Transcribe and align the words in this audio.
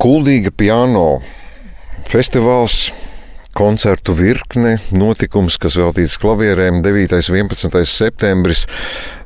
Kuldīga 0.00 0.48
piano 0.56 1.20
festivāls. 2.08 2.88
Koncertu 3.52 4.14
virkne, 4.16 4.78
notikums, 4.94 5.58
kas 5.60 5.74
veltīts 5.76 6.14
klavierēm 6.22 6.78
9. 6.86 7.18
un 7.18 7.40
11. 7.50 7.82
septembris. 7.84 8.62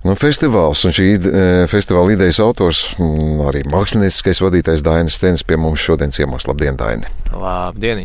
Nu, 0.05 0.13
festivāls 0.21 0.83
un 0.85 0.93
šī 0.93 1.07
e, 1.17 1.43
festivāla 1.73 2.13
idejas 2.13 2.37
autors, 2.45 2.83
arī 3.49 3.63
mākslinieckais 3.73 4.43
vadītājs 4.45 4.83
Dainis 4.85 5.17
Stens 5.17 5.45
pie 5.49 5.57
mums 5.57 5.81
šodien 5.81 6.13
ciemos. 6.13 6.45
Labdien, 6.45 6.77
Daini! 6.77 7.09
Labdien! 7.33 8.03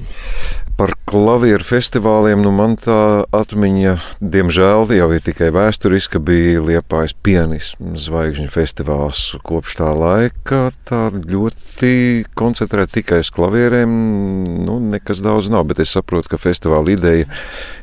Par 0.79 0.93
klavieru 1.11 1.65
festivāliem 1.67 2.39
nu 2.39 2.53
man 2.55 2.77
tā 2.79 3.25
atmiņa, 3.35 3.97
diemžēl, 4.23 4.93
jau 4.95 5.09
ir 5.11 5.25
tikai 5.25 5.49
vēsturiska. 5.51 6.21
Bija 6.23 6.61
Liepājas 6.63 7.11
pianismu 7.19 7.99
zvaigžņu 7.99 8.47
festivāls. 8.53 9.25
Kopš 9.43 9.75
tā 9.81 9.89
laika 9.91 10.61
tā 10.87 11.01
ļoti 11.11 11.91
koncentrēta 12.31 13.01
tikai 13.01 13.19
uz 13.25 13.33
klavierēm. 13.35 13.91
Nu, 14.63 14.79
nekas 14.79 15.19
daudz 15.25 15.51
nav, 15.51 15.67
bet 15.67 15.83
es 15.83 15.91
saprotu, 15.99 16.31
ka 16.31 16.39
festivāla 16.39 16.95
ideja 16.95 17.27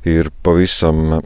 ir 0.08 0.32
pavisam 0.40 1.20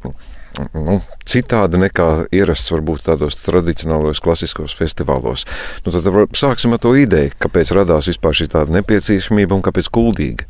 nu, 0.77 1.01
citāda 1.29 1.81
nekā 1.81 2.09
ierasts 2.35 2.73
varbūt 2.75 3.07
tādos 3.09 3.39
tradicionālos, 3.43 4.23
klasiskos 4.23 4.75
festivālos. 4.77 5.47
Nu, 5.85 5.93
tad 5.95 6.09
sāksim 6.37 6.77
ar 6.77 6.83
to 6.83 6.95
ideju, 6.99 7.35
kāpēc 7.43 7.75
radās 7.77 8.11
vispār 8.11 8.37
šī 8.37 8.51
tāda 8.55 8.79
nepieciešamība 8.79 9.57
un 9.57 9.65
kāpēc 9.67 9.91
kuldīga. 9.93 10.49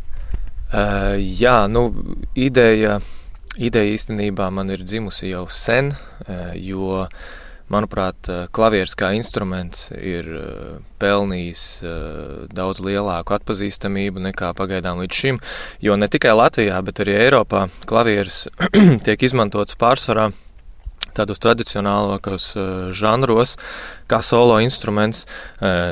Uh, 0.71 1.19
jā, 1.19 1.65
nu, 1.67 1.89
ideja, 2.39 3.01
ideja 3.59 3.97
īstenībā 3.97 4.47
man 4.55 4.71
ir 4.71 4.85
dzimusi 4.87 5.33
jau 5.33 5.49
sen, 5.51 5.91
uh, 6.27 6.53
jo, 6.55 7.07
manuprāt, 7.73 8.29
klavieris 8.55 8.97
kā 8.99 9.13
instruments 9.17 9.89
ir 9.95 10.29
uh, 10.35 10.77
pelnījis 11.01 11.65
daudz 12.53 12.83
lielāku 12.85 13.35
atpazīstamību 13.39 14.23
nekā 14.29 14.53
pagaidām 14.59 15.01
līdz 15.01 15.23
šim. 15.23 15.41
Jo 15.81 15.97
ne 15.97 16.11
tikai 16.13 16.35
Latvijā, 16.37 16.77
bet 16.85 17.01
arī 17.03 17.17
Eiropā 17.17 17.67
klavieris 17.89 18.45
tiek 19.07 19.27
izmantots 19.27 19.79
pārsvarā 19.81 20.31
tādos 21.17 21.41
tradicionālākos 21.43 22.53
žanros, 22.97 23.57
kā 24.11 24.21
solo 24.23 24.61
instruments. 24.63 25.25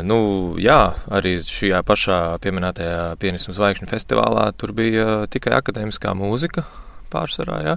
Nu, 0.07 0.21
jā, 0.63 0.81
arī 1.11 1.39
šajā 1.43 1.83
pašā 1.87 2.21
pieminētajā 2.45 3.17
pianismu 3.23 3.57
zvaigžņu 3.57 3.91
festivālā 3.91 4.51
tur 4.59 4.75
bija 4.77 5.25
tikai 5.31 5.57
akadēmiskā 5.59 6.15
mūzika 6.19 6.67
pārsvarā. 7.13 7.61
Jā. 7.67 7.77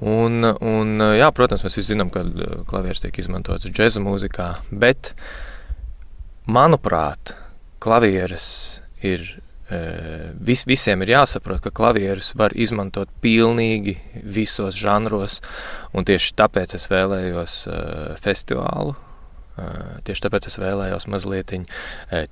Un, 0.00 0.46
un, 0.64 1.04
jā, 1.12 1.28
protams, 1.36 1.64
mēs 1.66 1.76
visi 1.76 1.92
zinām, 1.92 2.08
ka 2.14 2.24
klavieris 2.70 3.02
tiek 3.02 3.18
izmantots 3.20 3.68
džēza 3.68 4.00
mūzikā, 4.00 4.48
bet, 4.72 5.12
manuprāt, 6.48 7.34
klavieris 7.84 8.80
ir 9.04 9.26
vis, 10.40 10.64
visiem 10.66 11.04
ir 11.04 11.12
jāsaprot, 11.14 11.60
ka 11.62 11.70
klavierus 11.74 12.32
var 12.38 12.54
izmantot 12.58 13.10
pilnīgi 13.22 13.96
visos 14.24 14.74
žanros, 14.78 15.38
un 15.94 16.08
tieši 16.08 16.34
tāpēc 16.40 16.74
es 16.78 16.88
vēlējos 16.90 17.60
festivālu. 18.22 18.96
Tieši 20.06 20.24
tāpēc 20.24 20.48
es 20.48 20.56
vēlējos 20.58 21.06
mazliet 21.12 21.52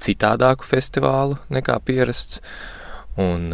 citādāku 0.00 0.66
festivālu 0.66 1.38
nekā 1.52 1.76
pierasts. 1.84 2.40
Un, 3.18 3.50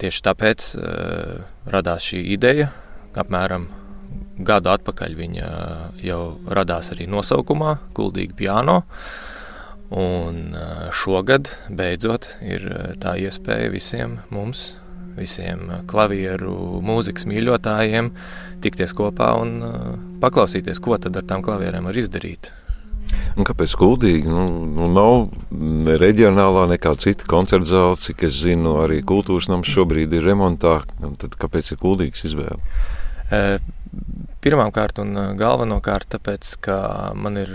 tieši 0.00 0.22
tāpēc 0.28 0.70
radās 1.72 2.06
šī 2.12 2.22
ideja. 2.36 2.70
Apmēram 3.18 3.66
gadu 4.46 4.70
atpakaļ 4.72 5.16
viņa 5.18 5.50
jau 6.04 6.22
radās 6.48 6.92
arī 6.94 7.08
nosaukumā 7.10 7.76
Kuldīgi 7.96 8.36
piano. 8.38 8.82
Uh, 8.84 9.40
Un 9.90 10.54
šogad 10.94 11.48
beidzot 11.66 12.28
ir 12.46 12.62
tā 13.02 13.16
iespēja 13.18 13.72
visiem 13.72 14.20
mums, 14.30 14.76
visiem 15.16 15.64
klavieru 15.90 16.78
mūzikas 16.86 17.26
mīļotājiem, 17.26 18.12
tikties 18.62 18.94
kopā 18.94 19.32
un 19.40 19.56
paklausīties, 20.22 20.78
ko 20.78 20.94
tad 20.94 21.18
ar 21.18 21.26
tām 21.26 21.42
klavierēm 21.42 21.90
var 21.90 21.98
izdarīt. 21.98 22.52
Un 23.34 23.42
kāpēc 23.48 23.74
Kuldīgi? 23.74 24.30
Nu, 24.30 24.46
nu, 24.70 24.86
nav 24.94 25.32
ne 25.50 25.98
reģionālā, 25.98 26.68
nekā 26.76 26.94
cita 27.02 27.26
koncerta 27.26 27.66
zāle, 27.72 27.98
cik 27.98 28.22
es 28.28 28.38
zinu, 28.44 28.76
arī 28.84 29.00
kultūras 29.02 29.50
nams 29.50 29.70
šobrīd 29.74 30.14
ir 30.14 30.22
remontā. 30.28 30.76
Tad 31.18 31.34
kāpēc 31.40 31.72
ir 31.74 31.82
Kuldīgas 31.82 32.28
izvēle? 32.30 32.62
Pirmkārt 34.40 35.00
un 35.02 35.14
galvenokārt 35.38 36.10
tāpēc, 36.16 36.52
ka 36.66 36.76
man 37.14 37.38
ir 37.40 37.54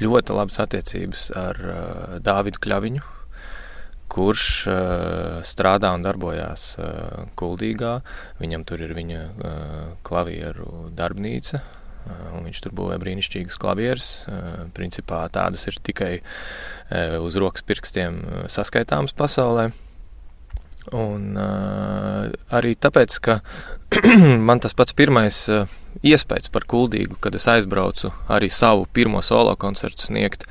ļoti 0.00 0.36
labas 0.36 0.60
attiecības 0.64 1.26
ar 1.36 1.60
Dāvidu 2.24 2.62
Kļaviņu, 2.64 3.02
kurš 4.10 4.46
strādā 5.46 5.92
un 5.94 6.06
darbojās 6.06 6.72
Kuldīgā. 7.38 7.98
Viņam 8.40 8.64
tur 8.66 8.82
ir 8.86 8.96
viņa 8.96 9.26
klavieru 10.06 10.88
darbnīca. 10.98 11.60
Uh, 11.60 11.76
viņš 12.44 12.62
tur 12.64 12.74
būvē 12.76 12.96
brīnišķīgas 13.02 13.58
klavieres. 13.60 14.08
Principā 14.76 15.22
tādas 15.32 15.66
ir 15.68 15.78
tikai 15.84 16.12
uz 17.20 17.36
rokas 17.40 17.64
pirkstiem 17.66 18.20
saskaitāmas 18.50 19.14
pasaulē. 19.16 19.70
Un 20.96 21.36
arī 21.38 22.74
tāpēc, 22.80 23.18
ka 23.20 23.40
man 24.48 24.60
tas 24.62 24.74
pats 24.76 24.94
pirmais 24.96 25.36
uh, 25.50 25.70
iespējas 26.06 26.50
par 26.52 26.66
kuldīgu, 26.70 27.18
kad 27.22 27.34
es 27.34 27.48
aizbraucu 27.50 28.12
arī 28.30 28.50
savu 28.52 28.86
pirmo 28.92 29.22
solo 29.24 29.54
koncertu 29.60 30.06
sniegt, 30.06 30.46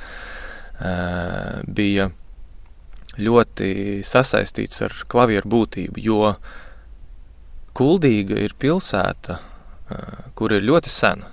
uh, 0.79 1.61
bija 1.67 2.09
ļoti 3.19 3.99
sasaistīts 4.07 4.83
ar 4.87 4.95
klavieru 5.11 5.51
būtību, 5.55 6.03
jo 6.03 6.33
kuldīga 7.75 8.39
ir 8.43 8.55
pilsēta, 8.59 9.39
uh, 9.39 10.25
kur 10.35 10.55
ir 10.55 10.67
ļoti 10.67 10.91
sena, 10.91 11.31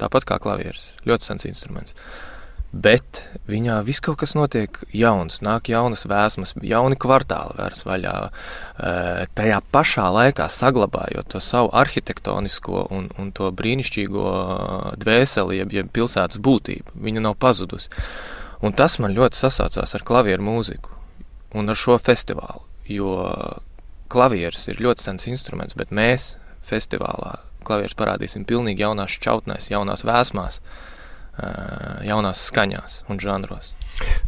tāpat 0.00 0.28
kā 0.28 0.40
klavieris, 0.40 0.94
ļoti 1.08 1.30
sens 1.30 1.48
instruments. 1.48 1.96
Uh, 1.96 2.35
bet 2.72 3.20
viņā 3.48 3.78
viss 3.86 4.02
kaut 4.04 4.18
kas 4.20 4.34
notiek 4.36 4.78
jauns, 4.94 5.38
nāk 5.44 5.70
jaunas 5.70 6.04
vēsmas, 6.08 6.54
jauni 6.66 6.98
kvartāli 7.00 7.56
vērs 7.58 7.84
vaļā. 7.86 8.14
Eh, 8.26 9.22
tajā 9.38 9.60
pašā 9.72 10.06
laikā 10.12 10.48
saglabājot 10.52 11.30
to 11.32 11.40
savu 11.40 11.70
arhitektonisko 11.72 12.86
un, 12.90 13.08
un 13.18 13.30
to 13.36 13.50
brīnišķīgo 13.54 14.26
dvēseli, 15.02 15.60
jeb, 15.60 15.76
jeb 15.78 15.92
pilsētas 15.94 16.40
būtību. 16.42 16.96
Viņa 17.06 17.24
nav 17.28 17.38
pazudusi. 17.42 17.92
Un 18.64 18.72
tas 18.72 18.98
man 18.98 19.14
ļoti 19.14 19.38
sasaucās 19.38 19.94
ar 19.94 20.04
klavieru 20.06 20.44
mūziku 20.44 20.94
un 21.56 21.70
ar 21.70 21.78
šo 21.78 21.98
festivālu, 22.02 22.64
jo 22.88 23.14
klavieris 24.12 24.66
ir 24.72 24.82
ļoti 24.82 25.06
sens 25.06 25.26
instruments, 25.30 25.76
bet 25.76 25.92
mēs 25.94 26.34
festivālā 26.66 27.38
klavierus 27.66 27.96
parādīsim 27.98 28.44
pilnīgi 28.46 28.84
jaunās 28.84 29.14
šķautnēs, 29.16 29.70
jaunās 29.72 30.04
vēsmās. 30.06 30.60
Uh, 30.60 30.95
jaunās 32.06 32.46
skaņās 32.48 33.02
un 33.12 33.20
žanros. 33.20 33.74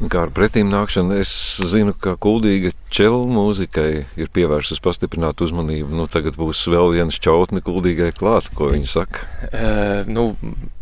Kā 0.09 0.23
ar 0.25 0.31
pretīm 0.33 0.71
nākšanu, 0.73 1.19
es 1.21 1.31
zinu, 1.69 1.93
ka 1.93 2.15
kuldīga 2.21 2.71
čelu 2.95 3.27
mūzikai 3.29 3.91
ir 4.17 4.31
pievērsus 4.33 4.81
pastiprināt 4.85 5.43
uzmanību. 5.45 5.91
Nu, 5.99 6.07
tagad 6.09 6.39
būs 6.41 6.63
vēl 6.73 6.95
viens 6.95 7.19
čautni 7.21 7.61
kuldīgai 7.65 8.15
klāt, 8.17 8.49
ko 8.57 8.71
viņi 8.73 8.89
saka. 8.89 9.27
Uh, 9.51 10.09
nu, 10.09 10.31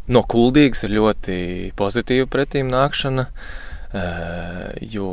no 0.06 0.22
kuldīgas 0.22 0.84
ir 0.86 0.94
ļoti 1.00 1.38
pozitīva 1.78 2.28
pretīm 2.30 2.70
nākšana, 2.70 3.26
uh, 3.26 4.70
jo 4.94 5.10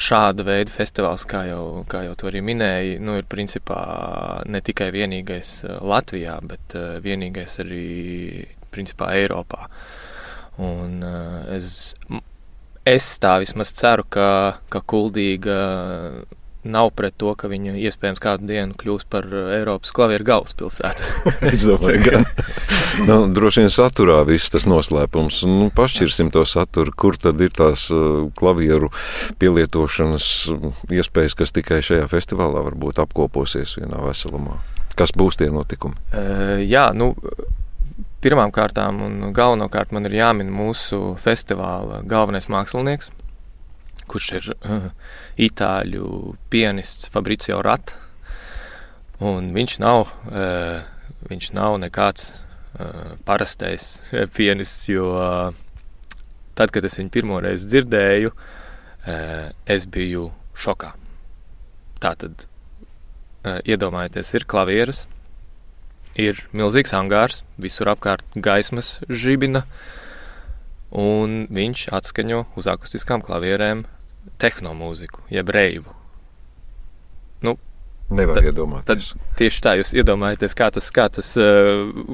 šāda 0.00 0.44
veida 0.46 0.72
festivāls, 0.74 1.24
kā 1.28 1.44
jau, 1.48 1.84
kā 1.90 2.02
jau 2.08 2.14
to 2.18 2.28
arī 2.30 2.42
minēja, 2.44 2.98
nu, 3.02 3.16
ir 3.20 3.28
principā 3.30 3.78
ne 4.50 4.60
tikai 4.64 4.90
vienīgais 4.94 5.52
eh, 5.68 5.76
Latvijā, 5.84 6.38
bet 6.50 6.76
uh, 6.78 6.96
vienīgais 7.04 7.58
arī 7.62 8.46
principā 8.74 9.12
Eiropā. 9.14 9.68
Un, 10.62 10.98
uh, 11.06 11.42
es, 11.54 11.94
es 12.86 13.10
tā 13.22 13.36
vismaz 13.42 13.74
ceru, 13.78 14.06
ka, 14.06 14.28
ka 14.70 14.82
Kuldīga 14.82 15.58
nav 16.64 16.90
pret 16.96 17.14
to, 17.20 17.32
ka 17.38 17.48
viņa 17.50 17.74
iespējams 17.88 18.20
kādu 18.22 18.48
dienu 18.48 18.76
kļūs 18.78 19.06
par 19.12 19.26
Eiropas 19.28 19.92
klavieru 19.94 20.26
galvaspilsētu. 20.28 21.08
es 21.52 21.64
domāju, 21.68 22.02
ka 22.04 22.22
nu, 23.08 23.18
droši 23.34 23.64
vien 23.64 23.72
saturā 23.72 24.20
viss 24.28 24.52
tas 24.52 24.68
noslēpums. 24.70 25.42
Nu, 25.48 25.70
pašķirsim 25.74 26.32
to 26.34 26.44
saturu, 26.48 26.94
kur 26.96 27.18
tad 27.20 27.40
ir 27.44 27.52
tās 27.54 27.86
uh, 27.94 28.28
klavieru 28.38 28.90
pielietošanas 29.42 30.30
iespējas, 30.94 31.36
kas 31.38 31.54
tikai 31.56 31.82
šajā 31.84 32.06
festivālā 32.12 32.64
varbūt 32.68 33.02
apkoposies 33.04 33.76
vienā 33.80 34.00
veselumā. 34.04 34.60
Kas 34.98 35.14
būs 35.16 35.40
tie 35.40 35.50
notikumi? 35.50 35.98
Uh, 36.14 36.62
jā, 36.62 36.88
nu, 36.96 37.12
pirmām 38.24 38.54
kārtām 38.54 39.02
un 39.04 39.34
galvenokārt 39.36 39.92
man 39.92 40.08
ir 40.08 40.16
jāmin 40.20 40.52
mūsu 40.54 41.12
festivāla 41.20 42.00
galvenais 42.08 42.48
mākslinieks– 42.52 43.12
kurš 44.10 44.30
ir 44.38 44.48
uh, 44.54 44.88
itāļu 45.40 46.34
pianists 46.52 47.10
Fabricio 47.12 47.60
Rat. 47.64 47.94
Un 49.24 49.52
viņš 49.54 49.76
nav, 49.82 50.08
uh, 50.30 50.82
viņš 51.30 51.50
nav 51.56 51.78
nekāds 51.82 52.32
uh, 52.34 53.14
parastais 53.26 53.98
pianists, 54.36 54.88
jo 54.92 55.10
uh, 55.14 55.62
tad, 56.58 56.74
kad 56.74 56.84
es 56.86 56.98
viņu 57.00 57.14
pirmo 57.14 57.40
reizi 57.42 57.70
dzirdēju, 57.70 58.34
es 59.68 59.84
biju 59.92 60.30
šokā. 60.56 60.94
Tā 62.00 62.12
tad 62.16 62.46
iedomājieties, 63.68 64.30
ir 64.38 64.46
klavieres, 64.48 65.02
ir 66.16 66.40
milzīgs 66.56 66.94
angārs, 66.96 67.42
visur 67.60 67.90
apkārt 67.92 68.24
gaismas 68.32 68.94
žibina, 69.10 69.64
un 70.94 71.44
viņš 71.52 71.88
atskaņo 71.98 72.44
uz 72.56 72.70
akustiskām 72.70 73.20
klavierēm 73.26 73.84
tehnomūziku, 74.42 75.24
jeb 75.32 75.52
reivu. 75.54 75.92
Nu, 77.44 77.56
Nevar 78.14 78.38
tad, 78.38 78.48
iedomāties. 78.50 79.12
Tad 79.14 79.36
tieši 79.40 79.62
tā 79.64 79.74
jūs 79.80 79.94
iedomājaties, 79.96 80.56
kā 80.58 80.70
tas, 80.74 80.88
kā, 80.94 81.08
tas, 81.12 81.30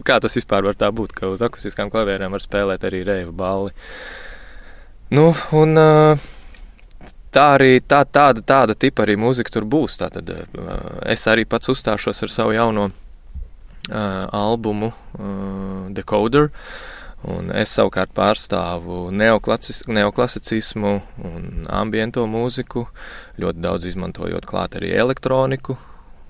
kā 0.06 0.18
tas 0.22 0.36
vispār 0.38 0.68
var 0.68 0.78
tā 0.78 0.90
būt, 0.94 1.14
ka 1.16 1.30
uz 1.32 1.42
akustiskām 1.42 1.90
klavierēm 1.92 2.36
var 2.36 2.44
spēlēt 2.44 2.86
arī 2.86 3.02
reivu 3.06 3.34
balli. 3.36 3.74
Nu, 5.10 5.32
un, 5.58 5.74
tā 7.34 7.46
arī 7.56 7.80
tā, 7.82 8.04
tāda, 8.06 8.42
tāda 8.46 8.76
tipa 8.78 9.04
arī 9.04 9.16
mūzika 9.18 9.54
tur 9.54 9.66
būs. 9.66 9.98
Tātad, 10.00 10.30
es 11.10 11.26
arī 11.30 11.46
pats 11.50 11.72
uzstāšos 11.72 12.22
ar 12.26 12.32
savu 12.32 12.54
jauno 12.54 12.90
uh, 12.90 14.26
albumu 14.36 14.92
uh, 14.92 15.90
Decoder. 15.94 16.50
Un 17.28 17.50
es 17.52 17.72
savukārt 17.76 18.14
pārstāvu 18.16 19.10
neoklasicismu 19.12 20.92
un 21.28 21.66
ambiento 21.68 22.24
mūziku, 22.24 22.86
ļoti 23.40 23.60
daudz 23.60 23.90
izmantojot 23.90 24.46
klāt 24.48 24.78
arī 24.80 24.94
elektroniku 24.96 25.76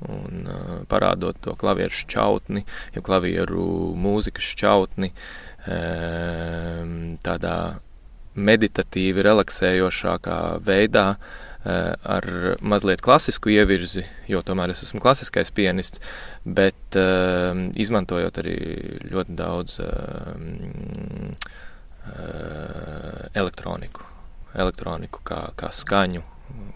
un 0.08 0.48
uh, 0.48 0.80
parādot 0.90 1.36
to 1.44 1.54
klavieru 1.60 1.94
šķautni, 1.94 2.64
jau 2.96 3.02
klavieru 3.04 3.66
mūzikas 4.00 4.48
šķautni 4.54 5.12
um, 5.68 6.96
tādā 7.22 7.56
meditatīvi 8.34 9.26
relaksējošākā 9.28 10.40
veidā, 10.64 11.06
uh, 11.14 11.49
ar 11.64 12.26
mazliet 12.64 13.02
klasisku 13.04 13.52
ievirzi, 13.52 14.04
jo 14.30 14.40
tomēr 14.46 14.72
es 14.72 14.82
esmu 14.86 15.00
klasiskais 15.02 15.50
pianists, 15.52 16.00
bet 16.44 16.96
uh, 16.96 17.52
izmantojot 17.76 18.40
arī 18.40 18.56
ļoti 19.10 19.36
daudz 19.36 19.80
uh, 19.84 19.88
uh, 22.06 23.26
elektroniku, 23.36 24.06
elektroniku 24.56 25.20
kā, 25.28 25.42
kā 25.60 25.68
skaņu, 25.74 26.24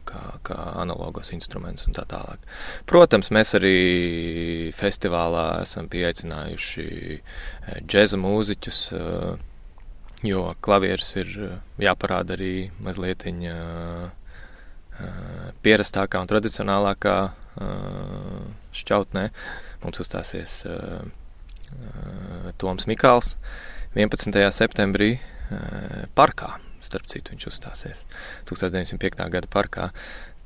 kā, 0.05 0.23
kā 0.45 0.59
analogos 0.83 1.33
instrumentus 1.33 1.89
un 1.89 1.97
tā 1.97 2.05
tālāk. 2.11 2.45
Protams, 2.91 3.33
mēs 3.33 3.57
arī 3.57 3.79
festivālā 4.77 5.63
esam 5.65 5.89
pieaicinājuši 5.89 6.87
džēza 7.89 8.21
mūziķus. 8.21 8.85
Uh, 8.93 9.51
jo 10.25 10.55
klavieris 10.65 11.11
ir 11.21 11.33
eh, 11.45 11.57
jāparāda 11.85 12.37
arī 12.39 12.71
mazliet 12.83 13.25
viņa 13.27 13.55
eh, 13.55 14.24
pierastākā 15.65 16.21
un 16.23 16.31
tradicionālākā 16.31 17.17
eh, 17.25 18.45
šķautnē. 18.81 19.29
Mums 19.85 20.01
uzstāsies 20.01 20.63
Toms 22.61 22.87
Mikls 22.89 23.35
11. 23.97 24.39
septembrī 24.55 25.19
parkā. 26.17 26.55
Starp 26.85 27.09
citu, 27.11 27.35
viņš 27.35 27.47
uzstāsies 27.51 28.05
1905. 28.49 29.29
gada 29.33 29.51
parkā. 29.51 29.91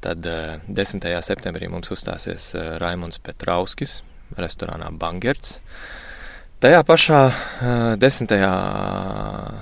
Tad 0.02 0.26
10. 0.66 1.06
septembrī 1.26 1.70
mums 1.70 1.90
uzstāsies 1.94 2.50
Raimons 2.82 3.18
Petrauskis 3.22 4.00
restorānā 4.38 4.90
Bangerts. 4.94 5.60
Tajā 6.58 6.82
pašā 6.82 7.20
10. 8.02 8.32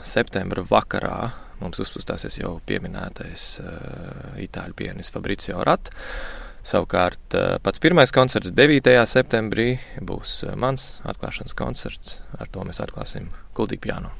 septembra 0.09 0.65
vakarā 0.65 1.19
mums 1.61 1.81
uzstāsies 1.83 2.41
jau 2.41 2.57
pieminētais 2.69 3.47
itāļu 4.45 4.77
pianists 4.77 5.15
Fabricio 5.15 5.63
Rat. 5.67 5.91
Savukārt 6.67 7.37
pats 7.63 7.79
pirmais 7.83 8.11
koncerts 8.11 8.51
9. 8.51 8.91
septembrī 9.07 9.77
būs 10.03 10.41
mans 10.59 10.97
atklāšanas 11.07 11.55
koncerts. 11.55 12.17
Ar 12.41 12.51
to 12.51 12.65
mēs 12.67 12.83
atklāsim 12.83 13.31
Kuldīgu 13.55 13.87
piano. 13.87 14.11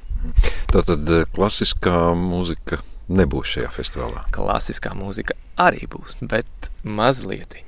Tātad 0.71 1.03
klasiskā 1.35 2.15
mūzika 2.17 2.79
nebūs 3.11 3.57
šajā 3.57 3.73
festivālā. 3.75 4.25
Klasiskā 4.35 4.95
mūzika 4.97 5.35
arī 5.63 5.91
būs, 5.91 6.17
bet 6.23 6.71
mazliet. 6.87 7.59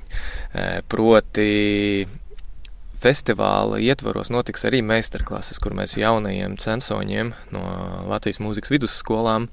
Proti, 0.91 2.07
festivāla 2.99 3.79
ietvaros 3.83 4.31
notiks 4.33 4.65
arī 4.67 4.81
meistarklases, 4.83 5.59
kur 5.63 5.75
mēs 5.77 5.95
jaunajiem 5.99 6.57
censoņiem 6.59 7.35
no 7.55 7.63
Latvijas 8.09 8.41
mūzikas 8.43 8.73
vidusskolām 8.75 9.47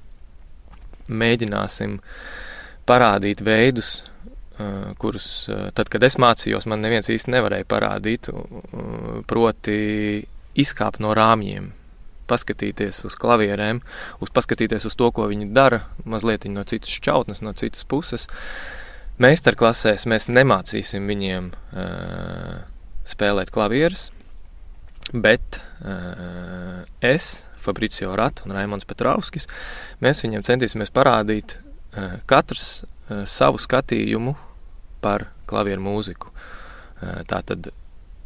mēģināsim 1.07 1.97
parādīt 2.87 3.43
veidus, 3.45 4.01
kurus 4.97 5.27
tad, 5.77 5.89
kad 5.93 6.03
es 6.07 6.17
mācījos, 6.17 6.65
man 6.69 6.81
neviens 6.81 7.09
īsti 7.13 7.33
nevarēja 7.35 7.67
parādīt, 7.69 8.29
proti 9.29 9.77
izkāpt 10.57 11.01
no 11.03 11.13
rāmjiem, 11.17 11.69
paskatīties 12.27 13.03
uz 13.07 13.15
klavierēm, 13.19 13.81
uz 14.23 14.31
paskatīties 14.33 14.87
uz 14.89 14.97
to, 14.99 15.11
ko 15.15 15.27
viņi 15.29 15.51
dara, 15.55 15.83
mazliet 16.05 16.47
no 16.51 16.65
citas 16.67 16.91
šķautnes, 16.97 17.43
no 17.45 17.53
citas 17.57 17.87
puses. 17.87 18.27
Meistarklasēs 19.21 20.05
mēs 20.09 20.27
nemācīsim 20.29 21.07
viņiem 21.09 21.49
uh, 21.53 22.57
spēlēt 23.07 23.49
klavierus, 23.53 24.09
bet 25.13 25.61
uh, 25.81 26.83
es, 27.01 27.47
Fabricio 27.67 28.15
Rata 28.15 28.45
un 28.47 28.55
Raimons 28.55 28.87
Petrauskis, 28.87 29.49
mēs 30.03 30.23
viņiem 30.23 30.45
centīsimies 30.47 30.93
parādīt 30.95 31.57
uh, 31.57 32.19
katrs 32.29 32.69
uh, 32.83 33.25
savu 33.27 33.59
skatījumu 33.61 34.35
par 35.03 35.29
klavieru 35.49 35.83
mūziku. 35.89 36.31
Uh, 36.31 37.19
tātad 37.29 37.71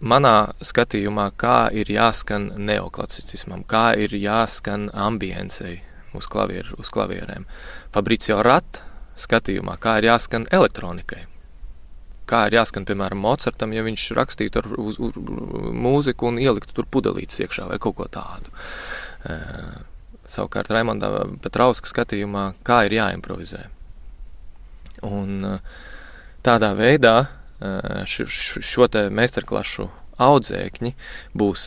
manā 0.02 0.54
skatījumā, 0.66 1.32
kā 1.38 1.72
ir 1.74 1.90
jāskan 1.92 2.52
neoklasicismam, 2.58 3.66
kā 3.70 3.92
ir 3.98 4.14
jāskan 4.18 4.90
ambiencei 4.94 5.82
uz, 6.18 6.30
klavieru, 6.30 6.78
uz 6.82 6.94
klavierēm. 6.94 7.50
Fabricio 7.94 8.42
Rata 8.46 8.86
skatījumā, 9.20 9.78
kā 9.82 10.00
ir 10.02 10.12
jāskan 10.12 10.48
elektronikai 10.54 11.26
kā 12.32 12.46
ir 12.48 12.58
jāskan, 12.60 12.86
piemēram, 12.88 13.22
Mocartam, 13.22 13.74
ja 13.76 13.84
viņš 13.86 14.08
rakstītu 14.18 14.62
ar 14.62 14.70
uz, 14.80 15.00
uz, 15.04 15.18
mūziku 15.76 16.30
un 16.32 16.40
ieliktu 16.42 16.76
tur 16.78 16.88
pudelītes 16.92 17.42
iekšā 17.44 17.68
vai 17.72 17.80
kaut 17.82 17.98
ko 18.00 18.08
tādu. 18.12 18.54
Uh, 19.22 19.82
savukārt 20.26 20.72
Raimondā 20.74 21.12
Petrauska 21.44 21.90
skatījumā, 21.90 22.52
kā 22.66 22.82
ir 22.88 22.96
jāimprovizē. 22.98 23.68
Un 25.06 25.46
uh, 25.46 25.60
tādā 26.46 26.72
veidā 26.78 27.16
uh, 27.22 28.02
š, 28.08 28.26
š, 28.26 28.64
šo 28.66 28.88
te 28.90 29.06
meistarklašu 29.14 29.86
audzēkņi 30.22 30.92
būs 31.38 31.62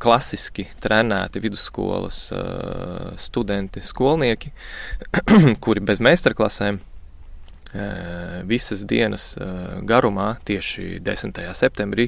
klasiski 0.00 0.62
trenēti 0.80 1.40
vidusskolas 1.42 2.20
studenti, 3.18 3.82
skolnieki, 3.82 4.52
kuri 5.64 5.82
bez 5.82 5.98
meistarklasēm 5.98 6.78
visas 8.46 8.84
dienas 8.86 9.32
garumā, 9.90 10.28
tieši 10.46 11.00
10. 11.02 11.42
septembrī, 11.58 12.06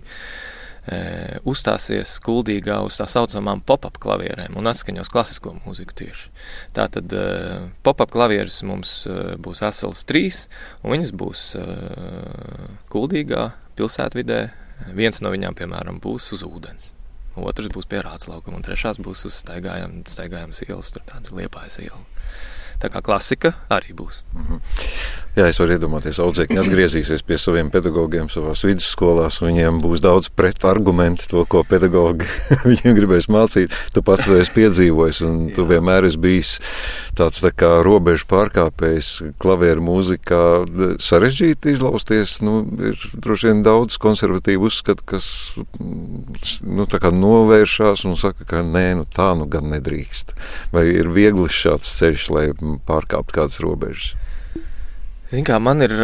uzstāsies 1.47 2.17
skuldīgā 2.19 2.81
uz 2.83 2.97
tā 2.99 3.07
saucamām 3.07 3.61
pop-up 3.63 4.01
klavierēm 4.03 4.57
un 4.59 4.67
atskaņos 4.67 5.13
klasisko 5.13 5.55
mūziku 5.61 5.95
tieši. 6.01 6.33
Tātad 6.75 7.15
pop-up 7.87 8.11
klavieres 8.11 8.59
mums 8.67 9.05
būs 9.43 9.63
vesels 9.63 10.03
trīs, 10.09 10.49
un 10.83 10.97
viņas 10.97 11.13
būs 11.15 11.45
kuldīgā 12.91 13.45
pilsētvidē. 13.79 14.41
Viens 14.99 15.23
no 15.23 15.31
viņām, 15.31 15.55
piemēram, 15.55 16.03
būs 16.03 16.33
uz 16.35 16.43
ūdens. 16.43 16.91
Otrs 17.39 17.71
būs 17.73 17.87
pie 17.89 18.03
rāts 18.03 18.27
laukuma, 18.29 18.59
un 18.59 18.67
trešās 18.67 18.99
būs 19.01 19.23
uz 19.29 19.39
staigājamas 19.45 20.65
ielas, 20.67 20.91
tur 20.91 21.07
tāda 21.07 21.31
liepājas 21.39 21.79
iela. 21.85 22.03
Tā 22.83 22.91
kā 22.91 23.03
klasika 23.05 23.53
arī 23.71 23.95
būs. 23.95 24.23
Mm 24.35 24.47
-hmm. 24.49 24.61
Jā, 25.33 25.47
es 25.49 25.57
varu 25.57 25.73
iedomāties, 25.73 26.19
ka 26.19 26.25
audzēkņi 26.27 26.59
atgriezīsies 26.61 27.23
pie 27.25 27.39
saviem 27.39 27.71
pedagogiem 27.71 28.27
savā 28.29 28.53
vidusskolās. 28.53 29.39
Viņiem 29.41 29.79
būs 29.81 30.03
daudz 30.05 30.29
pretargumentu 30.29 31.29
to, 31.31 31.45
ko 31.49 31.63
pedagogi 31.65 32.27
viņiem 32.69 32.99
gribēs 32.99 33.29
mācīt. 33.33 33.73
Tu 33.95 34.03
pats 34.03 34.27
to 34.27 34.37
esi 34.37 34.53
piedzīvojis, 34.53 35.23
un 35.23 35.49
Jā. 35.49 35.55
tu 35.55 35.65
vienmēr 35.65 36.05
esi 36.05 36.19
bijis 36.19 36.59
tāds 37.19 37.43
tā 37.45 37.51
kā 37.55 37.71
robežu 37.85 38.27
pārkāpējs 38.31 39.11
klavieru 39.43 39.85
mūzikā. 39.85 40.41
Sarežģīti 41.03 41.75
izlausties, 41.77 42.39
nu, 42.45 42.63
ir 42.91 42.99
droši 43.13 43.51
vien 43.51 43.63
daudz 43.67 43.99
konservatīvu 44.03 44.69
uzskatu, 44.71 45.07
kas 45.15 45.27
nu, 46.65 46.87
novēršās 46.87 48.07
un 48.09 48.19
saka, 48.21 48.47
ka 48.49 48.65
nē, 48.67 48.87
nu, 49.03 49.07
tā 49.09 49.33
nu 49.39 49.49
gan 49.51 49.71
nedrīkst. 49.75 50.35
Vai 50.75 50.89
ir 50.95 51.13
viegli 51.13 51.49
šāds 51.53 51.97
ceļš, 52.01 52.29
lai 52.33 52.47
pārkāpt 52.89 53.35
kādas 53.37 53.61
robežas? 53.65 54.15
Zin 55.33 55.47
kā, 55.49 55.57
man 55.57 55.81
ir, 55.81 55.95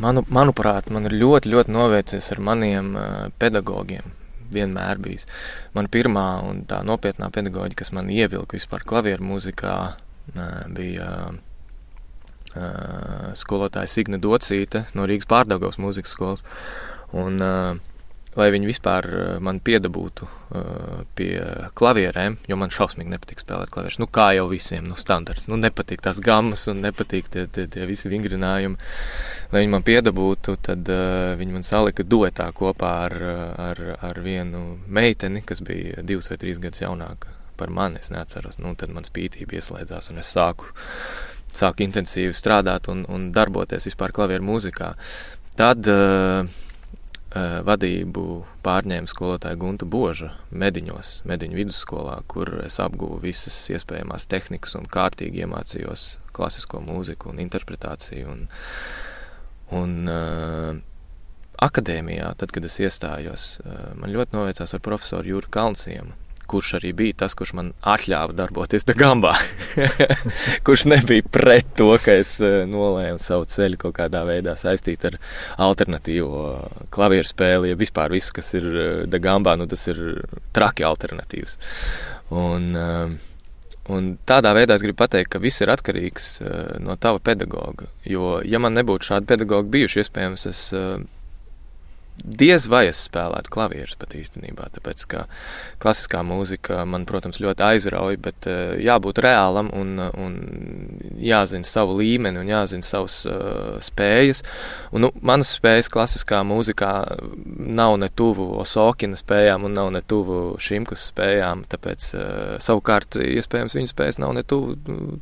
manu, 0.00 0.24
manuprāt, 0.32 0.88
man 0.88 1.04
ir 1.10 1.18
ļoti, 1.20 1.50
ļoti 1.52 1.72
novērcies 1.74 2.30
ar 2.32 2.40
maniem 2.40 2.94
pedagogiem. 3.40 4.16
Vienmēr 4.50 4.98
bijis. 4.98 5.28
Man 5.76 5.86
pirmā 5.92 6.40
un 6.42 6.64
tā 6.66 6.80
nopietnā 6.82 7.28
pedagoģija, 7.30 7.76
kas 7.78 7.92
man 7.94 8.08
ievilka 8.10 8.56
vispār 8.56 8.82
klavieru 8.88 9.28
mūzikā, 9.28 9.74
bija 10.74 11.10
skolotāja 13.38 13.90
Signe 13.90 14.18
Docīte 14.22 14.86
no 14.98 15.06
Rīgas 15.08 15.28
pārdaugavas 15.30 15.78
mūzikas 15.82 16.16
skolas. 16.16 16.44
Un, 17.16 17.38
lai 18.38 18.46
viņi 18.54 18.68
vispār 18.68 19.06
man 19.42 19.58
piedabūtu 19.66 20.28
pie 21.18 21.32
klavierēm, 21.78 22.38
jo 22.50 22.58
man 22.58 22.70
šausmīgi 22.74 23.10
nepatīk 23.14 23.42
spēlēt 23.42 23.72
klavierus. 23.74 23.98
Nu, 24.02 24.06
kā 24.10 24.30
jau 24.38 24.46
visiem, 24.50 24.86
nu, 24.90 24.98
standarts. 24.98 25.48
Nu, 25.50 25.58
nepatīk 25.58 26.02
tās 26.04 26.22
gammas 26.22 26.66
un 26.70 26.82
nepatīk 26.84 27.30
tie, 27.32 27.46
tie, 27.50 27.66
tie 27.70 27.88
visi 27.90 28.10
vingrinājumi. 28.12 28.78
Lai 29.50 29.64
viņi 29.64 29.74
man 29.74 29.86
piedabūtu, 29.86 30.54
tad 30.62 30.90
viņi 31.40 31.58
man 31.58 31.66
salika 31.66 32.06
duetā 32.06 32.46
kopā 32.54 32.94
ar, 33.08 33.18
ar, 33.70 33.84
ar 34.10 34.22
vienu 34.22 34.78
meiteni, 34.86 35.42
kas 35.46 35.62
bija 35.66 36.06
divus 36.06 36.30
vai 36.30 36.38
trīs 36.38 36.62
gadus 36.62 36.86
jaunāka 36.86 37.39
par 37.60 37.72
mani. 37.74 38.00
Es 38.00 38.10
neatceros, 38.14 38.58
nu, 38.62 38.72
tad 38.78 38.94
man 38.96 39.06
spītība 39.06 39.60
ieslēdzās 39.60 40.10
un 40.12 40.22
es 40.24 40.32
sāku 40.32 40.72
sāku 41.56 41.84
intensīvi 41.84 42.34
strādāt 42.36 42.88
un, 42.90 43.04
un 43.10 43.30
darboties 43.34 43.88
vispār 43.88 44.14
klavieru 44.14 44.46
mūzikā. 44.46 44.92
Tad 45.58 45.88
uh, 45.90 46.46
uh, 46.46 47.56
vadību 47.66 48.26
pārņēma 48.64 49.10
skolotāja 49.10 49.58
Gunta 49.60 49.88
Boža 49.88 50.32
Mediņos, 50.50 51.20
Mediņu 51.28 51.58
vidusskolā, 51.58 52.20
kur 52.30 52.52
es 52.64 52.78
apguvu 52.82 53.20
visas 53.24 53.56
iespējamās 53.74 54.28
tehnikas 54.30 54.76
un 54.78 54.86
kārtīgi 54.90 55.44
iemācījos 55.44 56.06
klasisko 56.36 56.82
mūziku 56.86 57.32
un 57.32 57.42
interpretāciju. 57.42 58.36
Un, 58.36 58.46
un, 59.80 59.98
uh, 60.10 60.78
akadēmijā, 61.60 62.30
tad, 62.40 62.54
kad 62.56 62.64
es 62.64 62.78
iestājos, 62.80 63.42
man 64.00 64.08
ļoti 64.14 64.32
novēcās 64.32 64.72
ar 64.72 64.80
profesoru 64.80 65.34
Jūru 65.34 65.50
Kalnsiem 65.52 66.14
kurš 66.50 66.74
arī 66.80 66.90
bija 66.96 67.20
tas, 67.22 67.34
kurš 67.38 67.52
man 67.58 67.70
atļāva 67.86 68.34
darboties 68.36 68.86
Dagambā. 68.88 69.32
kurš 70.66 70.86
nebija 70.90 71.26
pret 71.30 71.72
to, 71.78 71.88
ka 72.02 72.16
es 72.22 72.36
eh, 72.42 72.64
nolēmu 72.68 73.22
savu 73.22 73.46
ceļu 73.50 73.78
kaut 73.84 73.96
kādā 74.00 74.24
veidā 74.28 74.56
saistīt 74.58 75.06
ar 75.08 75.18
alternatīvo 75.68 76.44
klavieru 76.94 77.28
spēli. 77.28 77.72
Ja 77.72 77.80
vispār 77.80 78.14
viss, 78.14 78.34
kas 78.34 78.52
ir 78.58 78.68
eh, 78.70 78.90
Dagambā, 79.10 79.56
nu, 79.60 79.68
tas 79.70 79.86
ir 79.92 80.02
traki 80.56 80.86
alternatīvs. 80.88 81.56
Un, 82.34 82.68
eh, 82.74 83.14
un 83.94 84.10
tādā 84.26 84.54
veidā 84.58 84.74
es 84.74 84.84
gribu 84.86 85.00
pateikt, 85.04 85.32
ka 85.34 85.42
viss 85.42 85.62
ir 85.62 85.70
atkarīgs 85.72 86.28
no 86.82 86.98
tava 87.00 87.22
pedagoga. 87.22 87.88
Jo, 88.06 88.38
ja 88.46 88.58
man 88.62 88.76
nebūtu 88.78 89.12
šādi 89.12 89.30
pedagogi 89.30 89.74
bijuši, 89.78 90.04
iespējams, 90.04 90.46
es 90.50 90.66
diez 92.24 92.66
vai 92.70 92.84
es 92.90 93.00
spēlētu 93.06 93.52
klavierus 93.52 93.96
pat 94.00 94.14
īstenībā, 94.18 94.68
tāpēc 94.74 95.04
ka 95.10 95.24
klasiskā 95.82 96.22
mūzika 96.26 96.84
man, 96.88 97.06
protams, 97.08 97.40
ļoti 97.42 97.64
aizrauja, 97.66 98.20
bet 98.20 98.48
uh, 98.50 98.74
jābūt 98.80 99.22
reālam 99.24 99.70
un, 99.76 99.96
un 99.98 100.36
jāzina 101.20 101.66
savu 101.68 101.98
līmeni 102.00 102.42
un 102.42 102.50
jāzina 102.50 102.86
savas 102.86 103.22
uh, 103.28 103.80
spējas. 103.84 104.44
Un, 104.92 105.06
nu, 105.06 105.12
manas 105.24 105.54
spējas 105.56 105.90
klasiskā 105.92 106.42
mūzikā 106.46 106.92
nav 107.80 107.96
ne 108.02 108.10
tuvu 108.12 108.50
Osokina 108.60 109.18
spējām 109.18 109.66
un 109.68 109.76
nav 109.78 109.90
ne 109.94 110.04
tuvu 110.04 110.56
Šimkus 110.60 111.08
spējām, 111.12 111.66
tāpēc 111.70 112.12
uh, 112.14 112.54
savukārt 112.62 113.20
iespējams 113.24 113.76
viņu 113.78 113.92
spējas 113.92 114.20
nav 114.22 114.36
ne 114.36 114.46
tuvu 114.46 114.76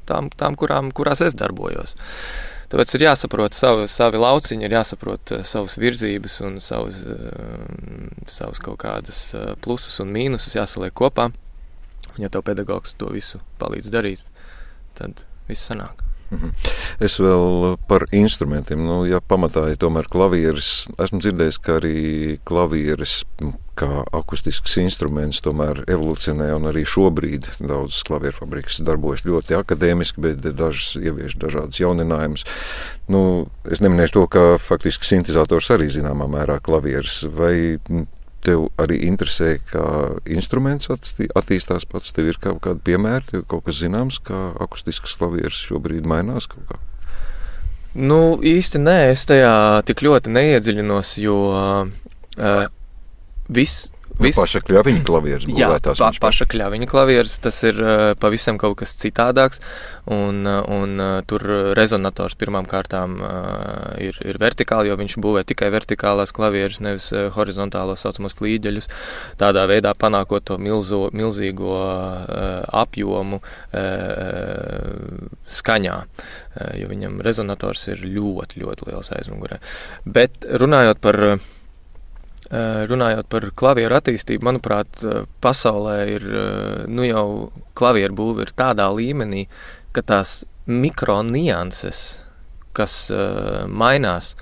tām, 0.08 0.32
tām 0.34 0.58
kurām, 0.58 0.92
kurās 0.94 1.24
es 1.26 1.36
darbojos. 1.38 1.96
Tāpēc 2.68 2.90
ir 2.96 3.06
jāsaprot 3.06 3.56
savu, 3.56 3.86
savi 3.88 4.20
lauciņi, 4.20 4.66
ir 4.66 4.74
jāsaprot 4.76 5.32
uh, 5.32 5.44
savas 5.48 5.78
virzības 5.80 6.40
un 6.44 6.58
savas, 6.64 7.00
uh, 7.04 8.26
savas 8.28 8.60
kaut 8.64 8.80
kādas 8.82 9.22
uh, 9.36 9.54
plusus 9.64 9.96
un 10.04 10.12
mīnusus 10.12 10.58
jāsaliek 10.58 10.92
kopā. 10.92 11.30
Un, 12.12 12.20
ja 12.20 12.32
tev 12.32 12.44
pedagogs 12.48 12.92
to 13.00 13.08
visu 13.14 13.40
palīdz 13.62 13.88
darīt, 13.94 14.28
tad 15.00 15.24
viss 15.48 15.70
sanāk. 15.70 16.07
Mhm. 16.28 16.50
Es 17.00 17.16
vēl 17.22 17.78
par 17.88 18.04
instrumentiem. 18.12 18.82
Nu, 18.84 19.00
ja 19.08 19.20
pamatā 19.24 19.64
ir 19.72 19.78
tomēr 19.80 20.08
klavieris, 20.12 20.88
esmu 21.00 21.22
dzirdējis, 21.24 21.58
ka 21.64 21.78
arī 21.78 21.96
klavieris 22.48 23.22
kā 23.78 24.02
akustisks 24.16 24.74
instruments 24.82 25.40
tomēr 25.44 25.84
evolūcionē 25.88 26.50
un 26.56 26.68
arī 26.68 26.82
šobrīd 26.88 27.46
daudzas 27.62 28.02
klavieru 28.08 28.40
fabrikas 28.40 28.80
darbojas 28.84 29.24
ļoti 29.28 29.56
akadēmiski, 29.60 30.24
bet 30.24 30.42
dažas 30.58 30.96
ievieš 30.98 31.38
dažādas 31.40 31.80
jauninājumus. 31.80 32.44
Nu, 33.08 33.22
es 33.70 33.80
neminēšu 33.84 34.18
to, 34.18 34.26
ka 34.34 34.44
faktiski 34.60 35.06
sintēzators 35.08 35.70
arī 35.72 35.88
zināmā 35.94 36.28
mērā 36.28 36.58
klavieris. 36.64 37.22
Vai 37.30 37.78
tev 38.48 38.68
arī 38.80 39.02
interesē, 39.06 39.54
kā 39.70 39.84
instruments 40.32 40.90
attīstās 40.90 41.86
pats. 41.88 42.14
Tev 42.16 42.32
ir 42.32 42.40
kaut 42.42 42.62
kādi 42.64 42.84
piemēri, 42.88 43.28
tev 43.32 43.44
kaut 43.50 43.66
kas 43.68 43.82
zināms, 43.82 44.20
kā 44.24 44.48
akustisks 44.64 45.16
klavieris 45.20 45.60
šobrīd 45.68 46.08
mainās 46.08 46.48
kaut 46.50 46.72
kā. 46.72 46.80
Nu, 47.98 48.38
īsti 48.44 48.80
nē, 48.82 48.98
es 49.12 49.24
tajā 49.28 49.52
tik 49.88 50.04
ļoti 50.04 50.32
neiedziļinos, 50.34 51.14
jo 51.22 51.38
uh, 51.52 52.66
viss 53.48 53.88
Nu, 54.18 54.26
Viss... 54.26 54.38
Paša 54.38 54.64
kļaviņa 54.66 55.02
klavieres 55.06 55.44
būvētās. 55.46 56.00
Jā, 56.00 56.08
pa, 56.10 56.26
paša 56.26 56.46
kļaviņa 56.50 56.86
klavieres, 56.90 57.36
tas 57.38 57.60
ir 57.68 57.76
uh, 57.78 57.90
pavisam 58.18 58.56
kaut 58.58 58.80
kas 58.80 58.96
citādāks, 58.98 59.60
un, 60.10 60.40
uh, 60.42 60.64
un 60.74 60.96
uh, 60.98 61.10
tur 61.28 61.44
rezonators 61.78 62.34
pirmām 62.38 62.66
kārtām 62.66 63.14
ir, 64.02 64.18
ir 64.26 64.38
vertikāli, 64.42 64.90
jo 64.90 64.96
viņš 64.98 65.14
būvē 65.22 65.44
tikai 65.46 65.68
vertikālās 65.70 66.32
klavieres, 66.34 66.80
nevis 66.82 67.06
horizontālos 67.36 68.02
saucamos 68.02 68.34
flīģeļus, 68.38 68.88
tādā 69.38 69.64
veidā 69.70 69.92
panākot 69.98 70.48
to 70.50 70.58
milzo, 70.62 71.08
milzīgo 71.14 71.76
apjomu 72.82 73.40
skaņā, 75.58 75.98
jo 76.80 76.90
viņam 76.90 77.20
rezonators 77.26 77.86
ir 77.94 78.02
ļoti, 78.06 78.64
ļoti 78.64 78.90
liels 78.90 79.12
aizmugurē. 79.18 79.60
Bet 80.18 80.48
runājot 80.58 81.02
par 81.04 81.22
runājot 82.50 83.28
par 83.28 83.44
klavieru 83.60 83.98
attīstību, 83.98 84.46
manuprāt, 84.48 85.02
eh, 85.04 85.26
pasaulē 85.44 85.96
ir 86.08 86.22
eh, 86.24 86.86
nu 86.88 87.04
jau 87.04 87.26
klavieru 87.76 88.16
būve 88.16 88.46
ir 88.46 88.52
tādā 88.56 88.88
līmenī, 88.94 89.46
ka 89.92 90.00
tās 90.02 90.44
mikronianses, 90.68 92.20
kas 92.76 93.10
mainās, 93.66 94.34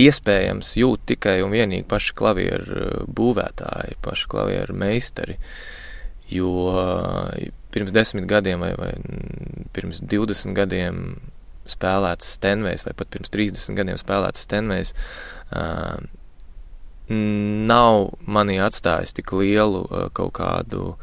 iespējams 0.00 0.72
jūt 0.80 1.04
tikai 1.12 1.36
un 1.44 1.52
vienīgi 1.52 1.84
paši 1.86 2.14
klavieru 2.18 3.04
būvētāji, 3.14 3.98
paši 4.02 4.30
klavieru 4.32 4.74
meistari. 4.74 5.36
Jo 6.32 6.72
pirms 7.70 7.92
desmit 7.94 8.26
gadiem 8.26 8.64
vai, 8.64 8.72
vai 8.80 8.90
pirms 9.76 10.00
20 10.00 10.56
gadiem 10.56 10.98
spēlēts 11.70 12.34
Stenvejs, 12.38 12.82
vai 12.88 12.96
pat 12.96 13.12
pirms 13.12 13.30
30 13.30 13.78
gadiem 13.78 14.00
spēlēts 14.00 14.48
Stenvejs, 14.48 14.94
uh, 15.52 16.00
nav 17.08 18.14
manī 18.24 18.58
atstājis 18.64 19.12
tik 19.16 19.32
lielu 19.36 19.84
uh, 19.84 20.06
kaut 20.16 20.32
kādu 20.38 20.94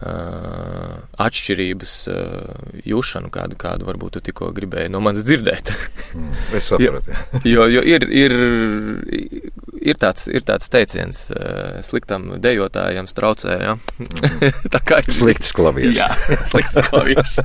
uh, 0.00 0.94
atšķirības 1.20 1.94
uh, 2.08 2.70
jūšanu, 2.88 3.30
kādu, 3.34 3.58
kādu 3.60 3.88
varbūt 3.88 4.16
tu 4.16 4.22
tikko 4.30 4.50
gribēji 4.56 4.92
no 4.92 5.02
manis 5.04 5.26
dzirdēt. 5.28 5.72
mm, 6.14 6.30
es 6.56 6.68
saprotu. 6.72 7.16
jo, 7.52 7.66
jo 7.68 7.84
ir, 7.84 8.06
ir, 8.08 8.36
ir, 9.76 10.00
tāds, 10.00 10.28
ir 10.32 10.46
tāds 10.48 10.72
teiciens, 10.72 11.26
uh, 11.34 11.80
sliktam 11.84 12.30
dejotājam 12.40 13.10
traucē. 13.12 13.58
Ja? 13.60 13.76
mm. 13.76 14.56
Tā 14.74 14.80
kā 14.84 15.02
ir 15.04 15.12
slikts 15.16 15.52
klavieris. 15.56 16.00
Jā, 16.00 16.08
slikts 16.48 16.80
klavieris. 16.88 17.40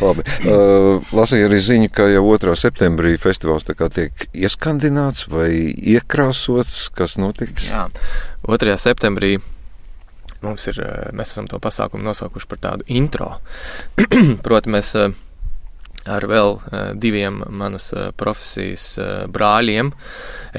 Labi. 0.00 0.24
Uh, 0.40 1.04
lasīju 1.14 1.46
arī 1.50 1.58
ziņu, 1.60 1.88
ka 1.92 2.06
jau 2.08 2.22
2. 2.24 2.54
septembrī 2.56 3.12
festivāls 3.20 3.66
tiek 3.68 4.22
ieskandināts 4.32 5.26
vai 5.28 5.50
iekrāsots. 5.92 6.88
Kas 6.96 7.18
notiks? 7.20 7.68
Jā, 7.68 7.84
2. 8.48 8.76
septembrī 8.80 9.34
mums 10.40 10.64
ir, 10.72 10.80
uh, 10.80 11.10
mēs 11.12 11.34
esam 11.34 11.48
to 11.50 11.60
pasākumu 11.60 12.06
nosaukuši 12.08 12.48
par 12.50 12.62
tādu 12.64 12.88
intro. 12.88 13.34
Proti, 14.46 14.72
mēs 14.72 14.94
uh, 14.98 15.12
ar 16.08 16.26
vēl 16.32 16.56
uh, 16.56 16.78
diviem 16.96 17.42
manas 17.52 17.90
profesijas 18.16 18.94
brāļiem, 19.28 19.92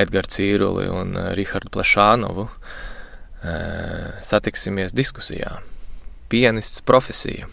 Edgars 0.06 0.38
Cīruli 0.38 0.86
un 0.94 1.18
Rihardu 1.38 1.74
Plašānovu, 1.74 2.48
satiksimies 4.22 4.94
diskusijā. 4.94 5.56
Pianists 6.30 6.84
profesija 6.86 7.48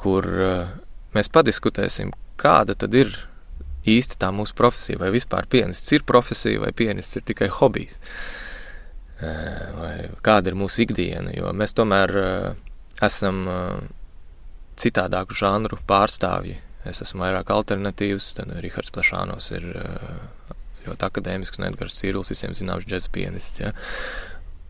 kur 0.00 0.26
uh, 0.26 0.74
mēs 1.16 1.30
padiskutēsim, 1.32 2.12
kāda 2.40 2.76
tad 2.78 2.94
ir 2.96 3.12
īsti 3.86 4.18
tā 4.20 4.32
mūsu 4.34 4.56
profesija, 4.58 5.00
vai 5.00 5.12
vispār 5.14 5.46
pianists 5.50 5.94
ir 5.94 6.06
profesija, 6.06 6.62
vai 6.64 6.72
pianists 6.76 7.20
ir 7.20 7.26
tikai 7.28 7.48
hobijs, 7.60 7.98
uh, 9.20 9.30
vai 9.78 9.94
kāda 10.26 10.52
ir 10.52 10.58
mūsu 10.58 10.84
ikdiena, 10.86 11.32
jo 11.36 11.52
mēs 11.56 11.76
tomēr 11.76 12.16
uh, 12.20 12.52
esam 13.04 13.44
citādāku 14.80 15.36
žanru 15.36 15.78
pārstāvji. 15.88 16.56
Es 16.86 17.02
esmu 17.02 17.24
vairāk 17.24 17.50
alternatīvs, 17.50 18.30
tad 18.38 18.52
Rihards 18.62 18.92
Plašānos 18.94 19.50
ir 19.56 19.66
ļoti 20.86 21.06
akadēmisks, 21.08 21.58
un 21.58 21.68
Edgars 21.70 21.98
Cīrulis 21.98 22.30
visiem 22.32 22.54
zināms 22.56 22.86
džeza 22.86 23.10
pianists. 23.12 23.60
Ja? 23.62 23.72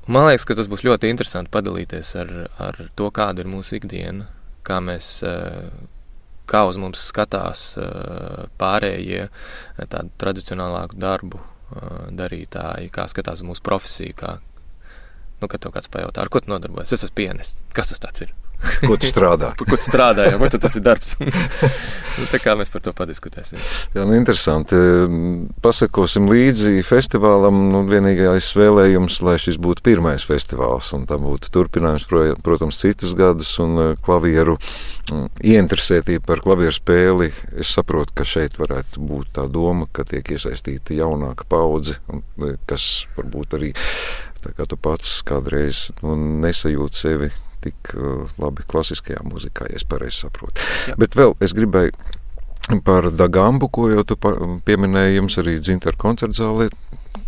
Man 0.07 0.29
liekas, 0.29 0.47
ka 0.49 0.57
tas 0.59 0.71
būs 0.71 0.85
ļoti 0.87 1.11
interesanti 1.13 1.53
padalīties 1.55 2.15
ar, 2.23 2.33
ar 2.63 2.81
to, 2.99 3.11
kāda 3.15 3.43
ir 3.43 3.51
mūsu 3.51 3.81
ikdiena 3.81 4.29
kā 4.67 4.81
mēs. 4.85 5.19
Kā 6.47 6.61
uz 6.63 6.77
mums 6.79 7.01
skatās 7.09 7.73
pārējie 8.61 9.25
tādu 9.91 10.13
tradicionālāku 10.23 10.95
darbu 11.03 11.41
darītāji, 12.15 12.93
kā 12.95 13.09
skatās 13.11 13.43
mūsu 13.43 13.65
profesiju, 13.67 14.15
kā, 14.15 14.37
nu, 15.41 15.49
kad 15.51 15.59
tev 15.59 15.75
kāds 15.75 15.91
pajautā, 15.91 16.23
ar 16.23 16.31
ko 16.31 16.45
tu 16.45 16.55
nodarbojies. 16.55 16.95
Es 16.95 17.09
esmu 17.09 17.19
pienesis. 17.19 17.59
Kas 17.75 17.91
tas 17.91 18.23
ir? 18.23 18.31
Ko 18.83 18.97
tu 19.01 19.09
strādā? 19.09 19.53
Ko 19.59 19.77
tu 19.77 19.85
strādā, 19.85 20.27
vai 20.41 20.49
tu 20.53 20.59
tas 20.61 20.75
ir 20.79 20.83
darbs? 20.85 21.15
nu, 21.21 22.27
tā 22.31 22.41
kā 22.43 22.57
mēs 22.59 22.71
par 22.73 22.83
to 22.85 22.93
padiskutēsim. 22.97 23.61
Jā, 23.95 24.05
nu, 24.09 24.17
interesanti. 24.19 24.79
Pasakosim 25.65 26.29
līdzi 26.31 26.81
festivālam. 26.87 27.59
Nu, 27.73 27.83
vienīgais 27.89 28.51
vēlējums, 28.59 29.21
lai 29.27 29.37
šis 29.43 29.61
būtu 29.63 29.85
pirmais 29.87 30.27
festivāls, 30.27 30.91
un 30.97 31.07
tam 31.09 31.27
būtu 31.29 31.53
turpinājums, 31.55 32.09
protams, 32.45 32.81
citus 32.83 33.15
gadus, 33.19 33.53
un 33.63 33.83
eh, 33.83 33.95
klavieru 34.07 34.59
mm, 34.59 35.29
ieinteresētība 35.53 36.27
par 36.27 36.45
klavieru 36.45 36.77
spēli. 36.77 37.33
Es 37.57 37.75
saprotu, 37.77 38.17
ka 38.17 38.29
šeit 38.29 38.59
varētu 38.61 39.05
būt 39.05 39.35
tā 39.41 39.47
doma, 39.53 39.89
ka 39.93 40.07
tiek 40.09 40.37
iesaistīta 40.37 40.97
jaunāka 40.97 41.49
paudze, 41.49 42.01
eh, 42.11 42.57
kas 42.69 43.07
varbūt 43.19 43.59
arī 43.61 43.75
tā 44.45 44.53
kā 44.55 44.67
tu 44.69 44.79
pats 44.79 45.19
kādreiz 45.27 45.89
nu, 46.05 46.15
nesajūti 46.45 46.99
sevi 46.99 47.33
tik 47.67 47.95
uh, 47.97 48.27
labi 48.43 48.67
klasiskajā 48.71 49.25
mūzikā, 49.27 49.71
ja 49.71 49.81
es 49.81 49.87
pareizi 49.89 50.25
saprotu. 50.25 50.63
Jā. 50.91 50.97
Bet 51.01 51.19
vēl 51.19 51.37
es 51.45 51.55
gribēju 51.57 51.95
par 52.87 53.11
Dagambu, 53.15 53.69
ko 53.71 53.89
jau 53.93 54.03
tu 54.07 54.17
pieminēji, 54.67 55.19
jums 55.21 55.39
arī 55.43 55.59
dzintara 55.61 55.99
koncerta 56.01 56.43
zālē. 56.43 56.71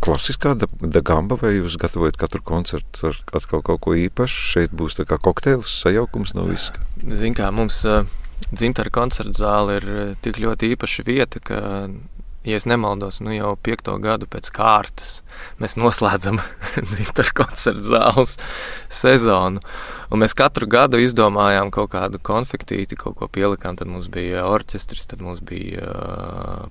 Klasiskā 0.04 0.52
dagamba, 0.54 1.35
vai 1.40 1.57
jūs 1.57 1.75
gatavojat 1.80 2.18
katru 2.21 2.42
koncertu 2.47 3.09
ar 3.09 3.16
atkal 3.35 3.64
kaut 3.66 3.80
ko 3.83 3.97
īpašu? 3.99 4.42
Šeit 4.52 4.75
būs 4.76 4.95
tā 4.99 5.07
kā 5.09 5.18
kokteils, 5.23 5.73
sajaukums 5.83 6.37
no 6.38 6.45
viska. 6.47 6.83
Zin 7.18 7.35
kā, 7.35 7.49
mums 7.54 7.80
uh, 7.88 8.07
dzintara 8.52 8.92
koncerta 8.95 9.35
zāle 9.40 9.80
ir 9.80 9.88
uh, 9.90 10.12
tik 10.23 10.38
ļoti 10.42 10.75
īpaša 10.76 11.07
vieta, 11.09 11.42
ka 11.42 11.59
ja 12.45 12.57
es 12.57 12.66
nemaldos, 12.71 13.18
nu 13.21 13.33
jau 13.35 13.52
piekto 13.61 13.97
gadu 14.02 14.28
pēc 14.30 14.50
kārtas 14.54 15.18
mēs 15.59 15.75
noslēdzam 15.78 16.38
dzimtaru 16.90 17.35
koncertu 17.40 17.85
zāles 17.90 18.37
sezonu. 18.92 19.62
Un 20.09 20.23
mēs 20.23 20.37
katru 20.38 20.68
gadu 20.71 21.00
izdomājām 21.02 21.73
kaut 21.75 21.90
kādu 21.92 22.21
konfektīti, 22.25 22.97
kaut 22.97 23.18
ko 23.18 23.28
pielikām. 23.28 23.76
Tad 23.76 23.90
mums 23.90 24.09
bija 24.12 24.47
orķestris, 24.49 25.09
tad 25.11 25.21
mums 25.25 25.42
bija 25.45 25.90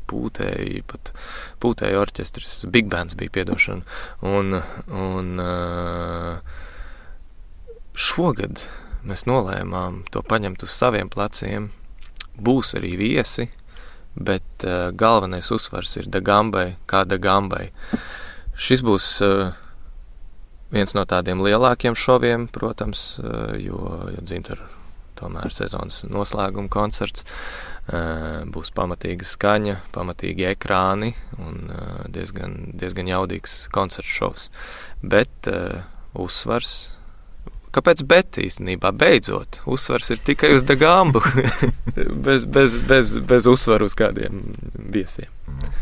pūtēji, 0.10 0.82
pat 0.90 1.12
pūtēji 1.62 2.00
orķestris, 2.00 2.56
big 2.74 2.90
bands 2.90 3.18
bija 3.20 3.36
piedošana. 3.38 3.86
Un, 4.26 4.58
un 4.90 5.44
šogad 7.94 8.66
mēs 9.08 9.28
nolēmām 9.30 10.04
to 10.12 10.26
paņemt 10.26 10.66
uz 10.66 10.74
saviem 10.74 11.12
pleciem. 11.14 11.70
Būs 12.38 12.76
arī 12.78 12.96
viesi, 13.00 13.48
bet 14.18 14.66
uh, 14.66 14.90
galvenais 14.98 15.52
uzsvars 15.54 15.98
ir 16.00 16.10
Dagambai, 16.12 16.76
kā 16.90 17.04
Dagambai. 17.08 17.70
Šis 18.58 18.84
būs 18.86 19.10
uh, 19.26 19.52
viens 20.74 20.94
no 20.98 21.06
tādiem 21.08 21.44
lielākiem 21.46 21.96
šoviem, 21.98 22.48
protams, 22.52 23.20
uh, 23.22 23.54
jo, 23.62 23.80
jo 24.14 24.26
dzintaru 24.26 24.66
tomēr 25.18 25.54
sezonas 25.54 26.04
noslēguma 26.10 26.70
koncerts. 26.74 27.26
Uh, 27.88 28.44
būs 28.52 28.74
pamatīga 28.76 29.24
skaņa, 29.24 29.78
pamatīgi 29.96 30.50
ekrāni 30.50 31.14
un 31.40 31.70
uh, 31.72 32.02
diezgan, 32.12 32.74
diezgan 32.76 33.08
jaudīgs 33.08 33.70
koncerts 33.72 34.12
šovs. 34.12 34.50
Bet 35.00 35.48
uh, 35.48 35.86
uzsvars 36.20 36.90
Kāpēc 37.76 38.04
bet 38.08 38.38
īstenībā 38.42 38.94
beidzot 38.96 39.60
uzsvars 39.70 40.14
ir 40.14 40.22
tikai 40.26 40.54
uz 40.56 40.64
Dagāmbu, 40.68 41.22
bez, 42.26 42.46
bez, 42.48 42.78
bez, 42.88 43.18
bez 43.28 43.50
uzsvaru 43.50 43.90
uz 43.90 43.96
kādiem 43.98 44.46
viesiem? 44.94 45.30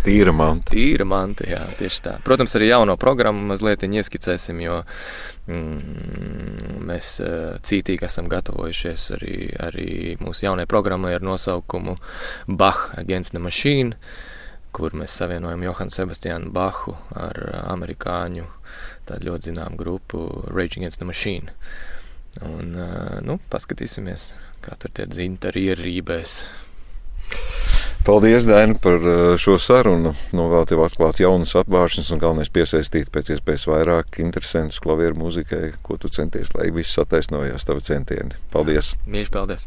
Tīra 0.06 0.34
manta. 0.36 0.74
Tīra 0.74 1.06
manta, 1.08 1.46
jā, 1.50 1.62
tieši 1.80 2.02
tā. 2.06 2.16
Protams, 2.26 2.54
arī 2.58 2.70
jauno 2.70 2.96
programmu 3.02 3.46
mazliet 3.50 3.86
ieskicēsim, 3.86 4.60
jo 4.64 4.82
mm, 5.50 6.84
mēs 6.90 7.10
uh, 7.24 7.58
cītīgi 7.66 8.08
esam 8.08 8.30
gatavojušies 8.32 9.08
arī, 9.18 9.38
arī 9.68 9.90
mūsu 10.22 10.46
jaunajai 10.48 10.70
programmai 10.70 11.16
ar 11.18 11.26
nosaukumu 11.26 11.98
Bach 12.48 12.92
Against 13.02 13.34
the 13.34 13.42
Machine, 13.42 13.98
kur 14.76 14.94
mēs 14.98 15.16
savienojam 15.18 15.64
Johanu 15.64 15.94
Sebastianu 15.94 16.52
Bahu 16.54 16.98
ar 17.16 17.40
amerikāņu 17.66 18.50
tādu 19.10 19.32
ļoti 19.32 19.52
zināmu 19.52 19.80
grupu 19.80 20.26
Rage 20.52 20.80
Against 20.80 21.02
the 21.02 21.08
Machine. 21.08 21.54
Un, 22.44 22.74
nu, 23.24 23.40
paskatīsimies, 23.52 24.34
kā 24.66 24.76
tur 24.80 24.92
tie 24.96 25.08
dzintari 25.08 25.70
ierībēs. 25.70 26.42
Paldies, 28.06 28.46
Dēna, 28.46 28.76
par 28.78 29.02
šo 29.42 29.56
sarunu. 29.58 30.12
Novēlu 30.36 30.68
tev 30.70 30.84
atklāt 30.86 31.24
jaunas 31.24 31.56
apgāšanas 31.58 32.12
un 32.14 32.22
galvenais 32.22 32.52
piesaistīt 32.54 33.10
pēc 33.14 33.32
iespējas 33.34 33.66
vairāk 33.72 34.20
interesantus 34.22 34.78
klavieru 34.84 35.18
mūzikai, 35.24 35.72
ko 35.82 35.98
tu 35.98 36.12
centies, 36.14 36.54
lai 36.54 36.70
viss 36.76 37.02
attaisnojās 37.02 37.66
tavi 37.66 37.82
centieni. 37.88 38.38
Paldies! 38.54 38.94
Mīļš, 39.10 39.34
paldies! 39.34 39.66